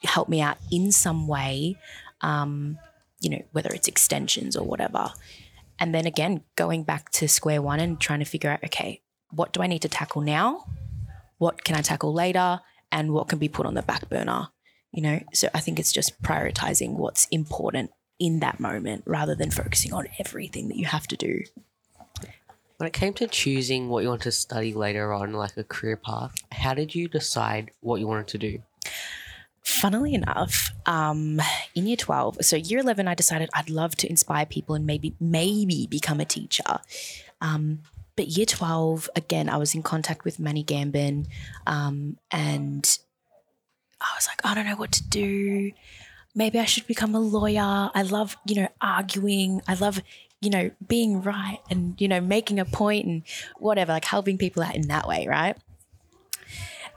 help 0.04 0.28
me 0.28 0.42
out 0.42 0.58
in 0.70 0.92
some 0.92 1.28
way, 1.28 1.78
um, 2.20 2.78
you 3.22 3.30
know, 3.30 3.42
whether 3.54 3.70
it's 3.74 3.88
extensions 3.88 4.58
or 4.58 4.66
whatever. 4.66 5.14
And 5.80 5.96
then 5.96 6.06
again, 6.06 6.44
going 6.58 6.84
back 6.84 7.10
to 7.12 7.28
square 7.30 7.62
one 7.62 7.80
and 7.80 8.02
trying 8.02 8.20
to 8.20 8.26
figure 8.26 8.50
out, 8.50 8.64
okay, 8.66 9.02
what 9.32 9.54
do 9.54 9.62
I 9.62 9.68
need 9.68 9.82
to 9.84 9.90
tackle 9.90 10.22
now? 10.22 10.66
What 11.38 11.64
can 11.64 11.76
I 11.76 11.82
tackle 11.82 12.14
later? 12.14 12.62
And 12.92 13.12
what 13.12 13.28
can 13.28 13.40
be 13.40 13.50
put 13.50 13.66
on 13.66 13.74
the 13.74 13.82
back 13.82 14.10
burner? 14.10 14.50
You 14.92 15.02
know, 15.02 15.20
so 15.34 15.50
I 15.54 15.60
think 15.60 15.80
it's 15.80 15.92
just 15.92 16.22
prioritizing 16.22 16.92
what's 16.94 17.28
important 17.32 17.92
in 18.20 18.40
that 18.40 18.60
moment 18.60 19.04
rather 19.06 19.36
than 19.36 19.52
focusing 19.52 19.94
on 19.94 20.08
everything 20.20 20.68
that 20.68 20.78
you 20.78 20.86
have 20.86 21.08
to 21.08 21.18
do. 21.18 21.42
When 22.78 22.88
it 22.88 22.94
came 22.94 23.14
to 23.14 23.28
choosing 23.28 23.90
what 23.90 24.04
you 24.04 24.10
want 24.10 24.24
to 24.24 24.32
study 24.32 24.74
later 24.74 25.14
on, 25.14 25.34
like 25.34 25.58
a 25.58 25.64
career 25.64 25.98
path, 25.98 26.36
how 26.52 26.74
did 26.74 26.94
you 26.94 27.08
decide 27.08 27.72
what 27.82 28.00
you 28.00 28.08
wanted 28.08 28.28
to 28.28 28.38
do? 28.38 28.60
Funnily 29.64 30.14
enough, 30.14 30.72
um, 30.86 31.42
in 31.76 31.88
year 31.88 31.96
12, 31.96 32.40
so 32.42 32.58
year 32.58 32.80
11, 32.80 33.08
I 33.08 33.16
decided 33.16 33.50
I'd 33.54 33.70
love 33.70 33.96
to 33.98 34.10
inspire 34.10 34.46
people 34.46 34.76
and 34.76 34.86
maybe, 34.86 35.16
maybe 35.20 35.88
become 35.88 36.20
a 36.20 36.26
teacher. 36.26 36.80
Um, 37.40 37.80
but 38.16 38.28
year 38.28 38.46
12, 38.46 39.10
again, 39.16 39.50
I 39.50 39.58
was 39.58 39.74
in 39.74 39.84
contact 39.84 40.24
with 40.24 40.40
Manny 40.40 40.64
Gambin 40.64 41.28
um, 41.66 42.18
and 42.32 43.00
I 44.00 44.16
was 44.16 44.28
like, 44.28 44.42
I 44.44 44.54
don't 44.54 44.66
know 44.66 44.76
what 44.76 44.92
to 44.94 45.04
do. 45.04 45.72
Maybe 46.36 46.60
I 46.60 46.66
should 46.66 46.88
become 46.88 47.16
a 47.16 47.20
lawyer. 47.20 47.90
I 47.94 48.02
love, 48.04 48.38
you 48.46 48.56
know, 48.56 48.68
arguing. 48.82 49.62
I 49.68 49.76
love, 49.76 50.02
you 50.42 50.50
know, 50.50 50.72
being 50.88 51.22
right 51.22 51.60
and, 51.70 52.00
you 52.00 52.08
know, 52.08 52.22
making 52.22 52.60
a 52.60 52.66
point 52.66 53.06
and 53.06 53.24
whatever, 53.58 53.94
like 53.94 54.06
helping 54.06 54.38
people 54.38 54.64
out 54.64 54.76
in 54.76 54.88
that 54.90 55.08
way, 55.08 55.28
right? 55.28 55.58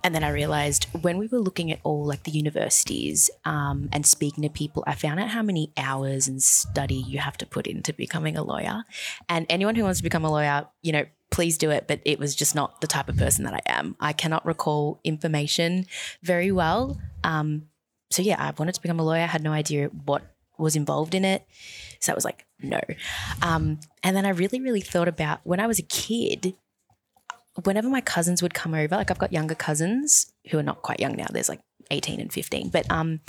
And 0.07 0.15
then 0.15 0.23
I 0.23 0.29
realized 0.29 0.87
when 1.01 1.19
we 1.19 1.27
were 1.27 1.41
looking 1.41 1.73
at 1.73 1.81
all 1.83 2.05
like 2.05 2.23
the 2.23 2.31
universities 2.31 3.29
um, 3.45 3.89
and 3.93 4.07
speaking 4.07 4.45
to 4.45 4.49
people, 4.49 4.85
I 4.87 4.95
found 4.95 5.19
out 5.19 5.31
how 5.31 5.43
many 5.43 5.73
hours 5.77 6.29
and 6.29 6.41
study 6.41 6.95
you 6.95 7.19
have 7.19 7.37
to 7.39 7.45
put 7.45 7.67
into 7.67 7.93
becoming 7.93 8.37
a 8.37 8.45
lawyer. 8.45 8.85
And 9.29 9.47
anyone 9.51 9.75
who 9.75 9.83
wants 9.83 9.99
to 9.99 10.05
become 10.05 10.25
a 10.25 10.31
lawyer, 10.31 10.69
you 10.81 10.93
know, 10.93 11.07
please 11.33 11.59
do 11.59 11.71
it. 11.71 11.89
But 11.89 12.03
it 12.05 12.21
was 12.21 12.37
just 12.37 12.55
not 12.55 12.81
the 12.81 12.87
type 12.87 13.09
of 13.09 13.17
person 13.17 13.45
that 13.47 13.55
I 13.55 13.61
am. 13.67 13.97
I 13.99 14.13
cannot 14.13 14.47
recall 14.47 15.01
information 15.03 15.87
very 16.23 16.53
well. 16.53 17.01
Um, 17.25 17.67
so 18.13 18.23
yeah, 18.23 18.37
I 18.39 18.53
wanted 18.57 18.77
to 18.77 18.83
become 18.83 19.01
a 19.01 19.05
lawyer. 19.05 19.25
I 19.25 19.27
had 19.27 19.43
no 19.43 19.51
idea 19.51 19.89
what 19.89 20.23
was 20.57 20.77
involved 20.77 21.17
in 21.17 21.25
it. 21.25 21.45
So 21.99 22.13
I 22.13 22.15
was 22.15 22.25
like, 22.25 22.47
no. 22.63 22.81
Um, 23.43 23.81
and 24.05 24.17
then 24.17 24.25
I 24.25 24.29
really, 24.29 24.61
really 24.61 24.83
thought 24.83 25.09
about 25.09 25.41
when 25.43 25.59
I 25.59 25.67
was 25.67 25.81
a 25.81 25.83
kid, 25.83 26.55
whenever 27.65 27.89
my 27.89 28.01
cousins 28.01 28.43
would 28.43 28.55
come 28.55 28.75
over, 28.75 28.97
like 28.97 29.11
I've 29.11 29.19
got 29.19 29.33
younger 29.33 29.55
cousins 29.55 30.33
who 30.51 30.59
are 30.59 30.63
not 30.63 30.83
quite 30.83 31.01
young 31.01 31.17
now, 31.17 31.27
there's 31.31 31.49
like 31.49 31.61
18 31.91 32.21
and 32.21 32.33
15, 32.33 32.69
but 32.69 32.91
um, 32.91 33.21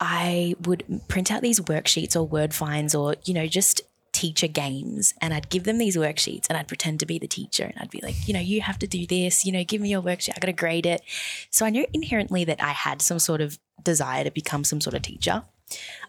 I 0.00 0.54
would 0.64 0.84
print 1.08 1.30
out 1.30 1.42
these 1.42 1.60
worksheets 1.60 2.16
or 2.16 2.24
word 2.24 2.54
finds 2.54 2.94
or, 2.94 3.16
you 3.24 3.34
know, 3.34 3.46
just 3.46 3.82
teacher 4.12 4.46
games 4.46 5.14
and 5.20 5.32
I'd 5.32 5.48
give 5.48 5.64
them 5.64 5.78
these 5.78 5.96
worksheets 5.96 6.46
and 6.48 6.56
I'd 6.56 6.68
pretend 6.68 7.00
to 7.00 7.06
be 7.06 7.18
the 7.18 7.26
teacher 7.26 7.64
and 7.64 7.74
I'd 7.78 7.90
be 7.90 8.00
like, 8.02 8.14
you 8.28 8.34
know, 8.34 8.40
you 8.40 8.60
have 8.60 8.78
to 8.80 8.86
do 8.86 9.06
this, 9.06 9.44
you 9.44 9.52
know, 9.52 9.64
give 9.64 9.80
me 9.80 9.90
your 9.90 10.02
worksheet, 10.02 10.30
I 10.36 10.40
got 10.40 10.46
to 10.46 10.52
grade 10.52 10.86
it. 10.86 11.02
So 11.50 11.64
I 11.64 11.70
knew 11.70 11.86
inherently 11.92 12.44
that 12.44 12.62
I 12.62 12.70
had 12.70 13.00
some 13.00 13.18
sort 13.18 13.40
of 13.40 13.58
desire 13.82 14.24
to 14.24 14.30
become 14.30 14.64
some 14.64 14.80
sort 14.80 14.94
of 14.94 15.02
teacher. 15.02 15.42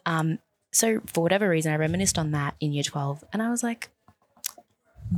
Um, 0.05 0.39
so 0.71 1.01
for 1.05 1.21
whatever 1.21 1.47
reason, 1.47 1.71
I 1.71 1.77
reminisced 1.77 2.17
on 2.17 2.31
that 2.31 2.55
in 2.59 2.73
year 2.73 2.83
12 2.83 3.23
and 3.31 3.41
I 3.41 3.49
was 3.49 3.63
like, 3.63 3.89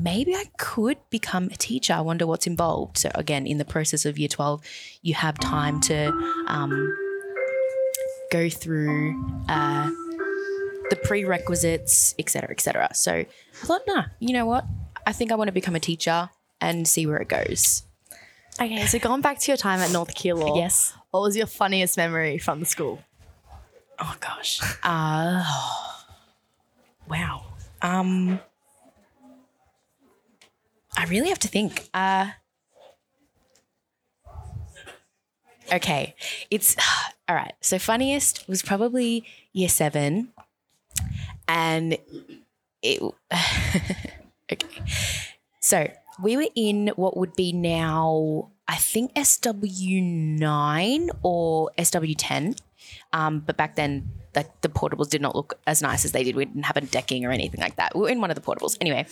maybe 0.02 0.36
I 0.36 0.46
could 0.58 0.98
become 1.10 1.46
a 1.46 1.56
teacher. 1.56 1.94
I 1.94 2.02
wonder 2.02 2.28
what's 2.28 2.48
involved. 2.48 2.98
So, 2.98 3.10
again, 3.16 3.48
in 3.48 3.58
the 3.58 3.66
process 3.66 4.06
of 4.06 4.18
year 4.18 4.28
12, 4.28 4.62
you 5.02 5.14
have 5.14 5.38
time 5.40 5.80
to 5.82 6.08
um, 6.48 6.98
go 8.32 8.50
through 8.50 9.24
uh, 9.48 9.90
the 10.90 10.96
prerequisites, 11.04 12.14
etc., 12.20 12.52
etc. 12.52 12.90
So, 12.94 13.12
I 13.14 13.26
thought, 13.54 13.82
nah, 13.88 14.06
you 14.20 14.34
know 14.34 14.46
what? 14.46 14.66
I 15.08 15.12
think 15.14 15.32
I 15.32 15.36
want 15.36 15.48
to 15.48 15.52
become 15.54 15.76
a 15.76 15.80
teacher 15.80 16.30
and 16.62 16.88
see 16.88 17.06
where 17.06 17.18
it 17.18 17.28
goes. 17.28 17.84
Okay, 18.60 18.86
so 18.88 19.00
going 19.00 19.22
back 19.22 19.40
to 19.40 19.52
your 19.52 19.58
time 19.58 19.80
at 19.80 19.92
North 19.92 20.16
Keilor, 20.16 20.56
Yes. 20.58 20.94
what 21.12 21.22
was 21.22 21.36
your 21.36 21.46
funniest 21.48 21.98
memory 21.98 22.38
from 22.38 22.60
the 22.60 22.66
school? 22.66 23.02
Oh 24.00 24.16
gosh. 24.20 24.60
Uh, 24.84 25.44
wow. 27.10 27.44
Um, 27.82 28.40
I 30.98 31.06
really 31.06 31.30
have 31.30 31.40
to 31.40 31.48
think. 31.48 31.90
Uh, 31.94 32.32
okay, 35.72 36.16
it's 36.50 36.76
all 37.30 37.36
right. 37.36 37.54
So 37.62 37.80
funniest 37.80 38.48
was 38.48 38.62
probably 38.62 39.26
year 39.54 39.70
seven, 39.70 40.30
and 41.48 41.98
it. 42.82 43.02
okay, 44.52 44.68
so 45.60 45.90
we 46.22 46.38
were 46.38 46.48
in 46.56 46.92
what 46.96 47.18
would 47.18 47.36
be 47.36 47.52
now, 47.52 48.52
I 48.68 48.76
think 48.76 49.12
SW 49.22 50.02
nine 50.02 51.10
or 51.24 51.72
SW 51.82 52.14
ten. 52.18 52.56
Um, 53.14 53.40
but 53.40 53.58
back 53.58 53.76
then, 53.76 54.12
like 54.36 54.62
the 54.62 54.70
portables 54.70 55.10
did 55.10 55.22
not 55.22 55.36
look 55.36 55.60
as 55.66 55.82
nice 55.82 56.06
as 56.06 56.12
they 56.12 56.24
did. 56.24 56.36
We 56.36 56.46
didn't 56.46 56.64
have 56.64 56.78
a 56.78 56.82
decking 56.82 57.26
or 57.26 57.32
anything 57.32 57.62
like 57.62 57.78
that. 57.78 57.96
We 57.96 58.02
were 58.02 58.10
in 58.10 58.22
one 58.22 58.30
of 58.30 58.36
the 58.36 58.42
portables 58.42 58.78
anyway, 58.80 59.06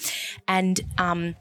and 0.47 0.79
um, 0.97 1.35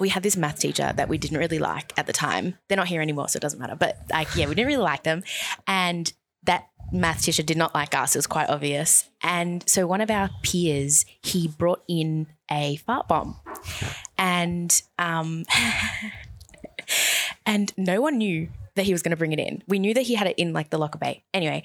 we 0.00 0.08
had 0.08 0.22
this 0.22 0.36
math 0.36 0.58
teacher 0.58 0.92
that 0.96 1.08
we 1.08 1.18
didn't 1.18 1.38
really 1.38 1.58
like 1.58 1.92
at 1.98 2.06
the 2.06 2.12
time. 2.12 2.58
They're 2.68 2.76
not 2.76 2.88
here 2.88 3.02
anymore, 3.02 3.28
so 3.28 3.36
it 3.36 3.42
doesn't 3.42 3.58
matter. 3.58 3.76
But 3.76 3.98
like, 4.10 4.34
yeah, 4.34 4.46
we 4.46 4.54
didn't 4.54 4.68
really 4.68 4.82
like 4.82 5.04
them, 5.04 5.22
and 5.66 6.12
that 6.44 6.68
math 6.92 7.22
teacher 7.22 7.42
did 7.42 7.56
not 7.56 7.74
like 7.74 7.94
us. 7.94 8.16
It 8.16 8.18
was 8.18 8.26
quite 8.26 8.48
obvious. 8.48 9.08
And 9.22 9.62
so 9.68 9.86
one 9.86 10.00
of 10.00 10.10
our 10.10 10.30
peers, 10.42 11.04
he 11.22 11.46
brought 11.46 11.82
in 11.86 12.26
a 12.50 12.76
fart 12.76 13.06
bomb, 13.06 13.36
and 14.18 14.82
um, 14.98 15.44
and 17.46 17.72
no 17.76 18.00
one 18.00 18.18
knew 18.18 18.48
that 18.76 18.84
he 18.84 18.92
was 18.92 19.02
going 19.02 19.10
to 19.10 19.16
bring 19.16 19.32
it 19.32 19.38
in. 19.38 19.62
We 19.68 19.78
knew 19.78 19.94
that 19.94 20.02
he 20.02 20.14
had 20.14 20.26
it 20.26 20.38
in 20.38 20.52
like 20.52 20.70
the 20.70 20.78
locker 20.78 20.98
bay. 20.98 21.24
Anyway, 21.34 21.64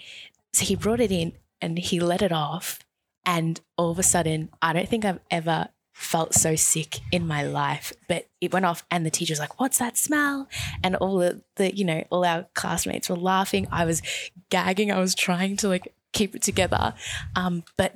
so 0.53 0.65
he 0.65 0.75
brought 0.75 0.99
it 0.99 1.11
in 1.11 1.33
and 1.61 1.77
he 1.77 1.99
let 1.99 2.21
it 2.21 2.31
off. 2.31 2.79
And 3.25 3.59
all 3.77 3.91
of 3.91 3.99
a 3.99 4.03
sudden, 4.03 4.49
I 4.61 4.73
don't 4.73 4.87
think 4.87 5.05
I've 5.05 5.19
ever 5.31 5.69
felt 5.97 6.33
so 6.33 6.55
sick 6.57 6.99
in 7.09 7.25
my 7.25 7.41
life, 7.41 7.93
but 8.09 8.27
it 8.41 8.51
went 8.51 8.65
off 8.65 8.83
and 8.91 9.05
the 9.05 9.09
teacher 9.09 9.31
was 9.31 9.39
like, 9.39 9.61
What's 9.61 9.77
that 9.79 9.97
smell? 9.97 10.47
And 10.83 10.97
all 10.97 11.17
the, 11.19 11.41
the, 11.55 11.73
you 11.73 11.85
know, 11.85 12.03
all 12.09 12.25
our 12.25 12.47
classmates 12.53 13.09
were 13.09 13.15
laughing. 13.15 13.65
I 13.71 13.85
was 13.85 14.01
gagging. 14.49 14.91
I 14.91 14.99
was 14.99 15.15
trying 15.15 15.55
to 15.57 15.69
like 15.69 15.93
keep 16.11 16.35
it 16.35 16.41
together. 16.43 16.93
Um, 17.37 17.63
but 17.77 17.95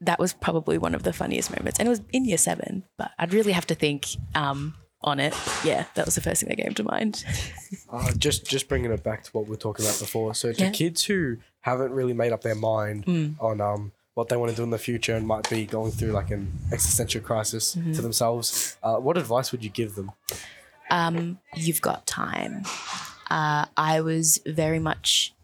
that 0.00 0.18
was 0.18 0.32
probably 0.32 0.76
one 0.76 0.92
of 0.94 1.04
the 1.04 1.12
funniest 1.12 1.56
moments. 1.56 1.78
And 1.78 1.86
it 1.86 1.90
was 1.90 2.00
in 2.12 2.24
year 2.24 2.36
seven, 2.36 2.82
but 2.98 3.12
I'd 3.16 3.32
really 3.32 3.52
have 3.52 3.66
to 3.68 3.76
think 3.76 4.06
um, 4.34 4.74
on 5.00 5.20
it. 5.20 5.32
Yeah, 5.64 5.84
that 5.94 6.04
was 6.04 6.16
the 6.16 6.20
first 6.20 6.40
thing 6.42 6.48
that 6.48 6.60
came 6.62 6.74
to 6.74 6.82
mind. 6.84 7.24
Uh, 7.90 8.12
just 8.18 8.44
just 8.46 8.68
bringing 8.68 8.90
it 8.90 9.02
back 9.04 9.22
to 9.22 9.30
what 9.30 9.44
we 9.44 9.50
were 9.50 9.56
talking 9.56 9.84
about 9.86 9.98
before. 10.00 10.34
So 10.34 10.52
to 10.52 10.64
Yeah. 10.64 10.70
kids 10.70 11.04
who 11.04 11.36
haven't 11.60 11.92
really 11.92 12.12
made 12.14 12.32
up 12.32 12.42
their 12.42 12.54
mind 12.56 13.04
on 13.40 13.60
um 13.60 13.92
what 14.16 14.30
they 14.30 14.36
want 14.36 14.50
to 14.50 14.56
do 14.56 14.62
in 14.62 14.70
the 14.70 14.78
future 14.78 15.14
and 15.14 15.26
might 15.26 15.48
be 15.50 15.66
going 15.66 15.92
through 15.92 16.10
like 16.12 16.30
an 16.30 16.50
existential 16.72 17.20
crisis 17.20 17.72
to 17.72 18.00
themselves, 18.00 18.78
uh, 18.82 18.96
what 18.96 19.18
advice 19.18 19.52
would 19.52 19.62
you 19.62 19.68
give 19.70 19.94
them? 19.94 20.10
um, 20.90 21.38
you've 21.54 21.82
got 21.82 22.06
time. 22.06 22.62
Uh, 23.30 23.66
I 23.76 24.00
was 24.00 24.40
very 24.46 24.78
much, 24.78 25.34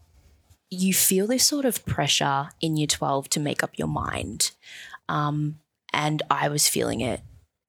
you 0.70 0.94
feel 0.94 1.26
this 1.26 1.44
sort 1.44 1.66
of 1.66 1.84
pressure 1.84 2.48
in 2.62 2.76
year 2.78 2.86
12 2.86 3.28
to 3.30 3.40
make 3.40 3.62
up 3.62 3.72
your 3.76 3.88
mind. 3.88 4.52
Um, 5.08 5.58
and 5.92 6.22
I 6.30 6.48
was 6.48 6.66
feeling 6.68 7.00
it. 7.02 7.20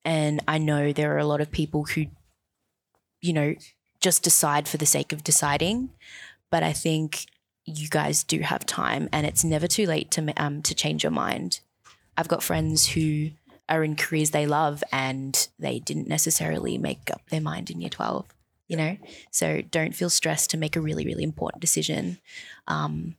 And 0.06 0.42
I 0.48 0.58
know 0.58 0.94
there 0.94 1.14
are 1.16 1.20
a 1.20 1.26
lot 1.26 1.42
of 1.42 1.52
people 1.52 1.84
who, 1.84 2.06
you 3.22 3.34
know, 3.34 3.56
just 4.00 4.24
decide 4.24 4.70
for 4.70 4.78
the 4.78 4.86
sake 4.86 5.12
of 5.12 5.24
deciding. 5.24 5.90
But 6.50 6.64
I 6.64 6.72
think 6.72 7.26
you 7.66 7.88
guys 7.90 8.24
do 8.24 8.40
have 8.40 8.66
time 8.66 9.08
and 9.12 9.26
it's 9.26 9.44
never 9.44 9.68
too 9.68 9.86
late 9.86 10.12
to, 10.12 10.34
um, 10.42 10.62
to 10.64 10.76
change 10.76 11.04
your 11.04 11.12
mind. 11.12 11.60
I've 12.18 12.28
got 12.28 12.44
friends 12.44 12.88
who 12.90 13.32
are 13.70 13.84
in 13.84 13.96
careers 13.96 14.32
they 14.32 14.46
love 14.46 14.84
and 14.92 15.48
they 15.58 15.80
didn't 15.80 16.08
necessarily 16.08 16.78
make 16.78 17.10
up 17.12 17.22
their 17.30 17.40
mind 17.42 17.70
in 17.70 17.80
year 17.80 17.90
12 17.90 18.26
you 18.68 18.76
know 18.78 18.98
so 19.32 19.62
don't 19.62 19.96
feel 19.96 20.10
stressed 20.10 20.50
to 20.50 20.58
make 20.58 20.76
a 20.76 20.82
really 20.82 21.06
really 21.06 21.24
important 21.24 21.62
decision 21.62 22.18
um, 22.68 23.16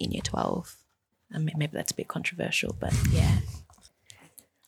in 0.00 0.10
year 0.10 0.22
12 0.22 0.76
I 1.34 1.38
mean, 1.38 1.54
maybe 1.58 1.72
that's 1.74 1.92
a 1.92 1.94
bit 1.94 2.08
controversial 2.08 2.74
but 2.80 2.92
yeah 3.10 3.38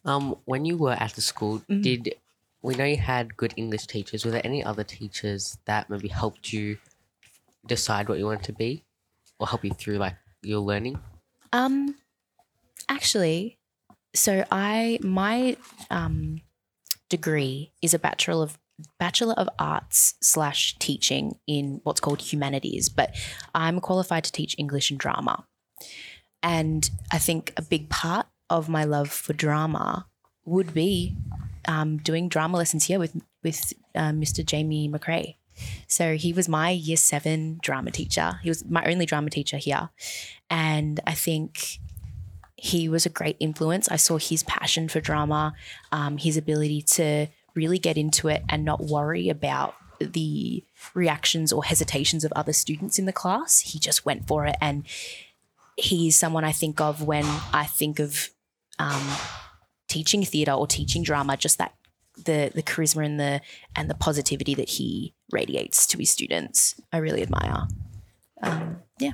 Um, 0.05 0.37
when 0.45 0.65
you 0.67 0.77
were 0.77 0.93
at 0.93 1.13
the 1.15 1.23
school, 1.23 1.61
Mhm. 1.71 1.83
did 1.83 2.15
we 2.61 2.75
know 2.75 2.85
you 2.85 2.99
had 2.99 3.37
good 3.37 3.55
English 3.57 3.87
teachers? 3.87 4.25
Were 4.25 4.31
there 4.31 4.45
any 4.47 4.63
other 4.63 4.85
teachers 4.85 5.57
that 5.65 5.89
maybe 5.89 6.09
helped 6.09 6.53
you 6.53 6.79
decide 7.67 8.09
what 8.09 8.19
you 8.19 8.27
wanted 8.27 8.45
to 8.45 8.53
be, 8.53 8.85
or 9.39 9.47
help 9.47 9.65
you 9.65 9.71
through 9.73 9.99
like 9.99 10.17
your 10.43 10.61
learning? 10.61 10.99
um 11.53 11.95
actually 12.89 13.59
so 14.15 14.45
i 14.51 14.99
my 15.03 15.57
um 15.91 16.41
degree 17.09 17.73
is 17.81 17.95
a 17.95 17.99
bachelor 17.99 18.43
of 18.43 18.59
bachelor 18.99 19.35
of 19.35 19.49
arts 19.59 20.15
slash 20.21 20.77
teaching 20.79 21.39
in 21.47 21.81
what's 21.85 22.01
called 22.01 22.21
humanities, 22.21 22.89
but 22.89 23.15
I'm 23.55 23.81
qualified 23.81 24.25
to 24.25 24.33
teach 24.33 24.57
English 24.59 24.91
and 24.91 24.99
drama. 24.99 25.47
And 26.43 26.89
I 27.13 27.19
think 27.19 27.53
a 27.57 27.63
big 27.63 27.89
part 27.89 28.27
of 28.51 28.69
my 28.69 28.85
love 28.85 29.11
for 29.11 29.33
drama 29.33 30.07
would 30.45 30.75
be 30.75 31.17
um, 31.67 31.99
doing 31.99 32.29
drama 32.29 32.59
lessons 32.59 32.85
here 32.85 32.99
with 32.99 33.15
with 33.43 33.73
uh, 33.95 34.11
Mr. 34.11 34.45
Jamie 34.45 34.89
McRae. 34.89 35.37
So 35.87 36.17
he 36.17 36.33
was 36.33 36.49
my 36.49 36.71
year 36.71 36.97
seven 36.97 37.59
drama 37.63 37.91
teacher. 37.91 38.41
He 38.43 38.49
was 38.49 38.65
my 38.65 38.85
only 38.85 39.07
drama 39.07 39.31
teacher 39.31 39.57
here, 39.57 39.91
and 40.51 41.01
I 41.07 41.15
think 41.15 41.79
he 42.57 42.89
was 42.89 43.05
a 43.05 43.11
great 43.11 43.37
influence. 43.41 43.89
I 43.89 43.97
saw 43.97 44.17
his 44.17 44.43
passion 44.43 44.89
for 44.89 45.01
drama, 45.01 45.55
um, 45.93 46.17
his 46.17 46.37
ability 46.37 46.83
to 46.83 47.27
really 47.55 47.79
get 47.79 47.97
into 47.97 48.29
it 48.29 48.43
and 48.49 48.65
not 48.65 48.85
worry 48.85 49.29
about 49.29 49.75
the 50.01 50.65
reactions 50.95 51.53
or 51.53 51.65
hesitations 51.65 52.25
of 52.25 52.33
other 52.35 52.53
students 52.53 52.99
in 52.99 53.05
the 53.05 53.13
class. 53.13 53.61
He 53.61 53.79
just 53.79 54.05
went 54.05 54.27
for 54.27 54.47
it, 54.47 54.57
and 54.61 54.85
he's 55.77 56.17
someone 56.17 56.45
I 56.45 56.53
think 56.53 56.81
of 56.81 57.03
when 57.03 57.25
I 57.53 57.65
think 57.65 57.99
of 57.99 58.31
um, 58.79 59.07
teaching 59.89 60.25
theatre 60.25 60.53
or 60.53 60.67
teaching 60.67 61.03
drama. 61.03 61.37
Just 61.37 61.59
that 61.59 61.75
the 62.17 62.51
the 62.55 62.63
charisma 62.63 63.05
and 63.05 63.19
the 63.19 63.41
and 63.75 63.89
the 63.91 63.95
positivity 63.95 64.55
that 64.55 64.69
he 64.69 65.14
radiates 65.31 65.87
to 65.89 65.99
his 65.99 66.11
students, 66.11 66.81
I 66.93 66.99
really 66.99 67.23
admire. 67.23 67.69
Um, 68.43 68.79
yeah. 68.99 69.13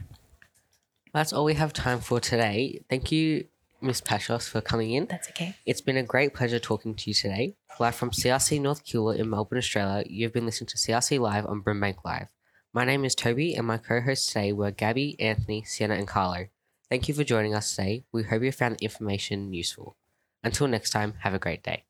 That's 1.12 1.32
all 1.32 1.44
we 1.44 1.54
have 1.54 1.72
time 1.72 2.00
for 2.00 2.20
today. 2.20 2.82
Thank 2.88 3.10
you, 3.10 3.46
Miss 3.80 4.00
Pashos, 4.00 4.48
for 4.48 4.60
coming 4.60 4.92
in. 4.92 5.06
That's 5.06 5.28
okay. 5.30 5.56
It's 5.66 5.80
been 5.80 5.96
a 5.96 6.02
great 6.02 6.34
pleasure 6.34 6.58
talking 6.58 6.94
to 6.94 7.10
you 7.10 7.14
today. 7.14 7.56
Live 7.78 7.94
from 7.94 8.10
CRC 8.10 8.60
North 8.60 8.84
Keilor 8.84 9.16
in 9.16 9.30
Melbourne, 9.30 9.58
Australia, 9.58 10.04
you've 10.06 10.32
been 10.32 10.46
listening 10.46 10.68
to 10.68 10.76
CRC 10.76 11.18
Live 11.18 11.46
on 11.46 11.62
Brimbank 11.62 12.04
Live. 12.04 12.28
My 12.72 12.84
name 12.84 13.04
is 13.04 13.16
Toby, 13.16 13.54
and 13.54 13.66
my 13.66 13.78
co 13.78 14.00
hosts 14.00 14.26
today 14.28 14.52
were 14.52 14.70
Gabby, 14.70 15.18
Anthony, 15.18 15.64
Sienna, 15.64 15.94
and 15.94 16.06
Carlo. 16.06 16.46
Thank 16.88 17.08
you 17.08 17.14
for 17.14 17.24
joining 17.24 17.54
us 17.54 17.74
today. 17.74 18.04
We 18.12 18.24
hope 18.24 18.42
you 18.42 18.52
found 18.52 18.76
the 18.76 18.84
information 18.84 19.52
useful. 19.52 19.96
Until 20.44 20.68
next 20.68 20.90
time, 20.90 21.14
have 21.20 21.34
a 21.34 21.38
great 21.38 21.62
day. 21.62 21.84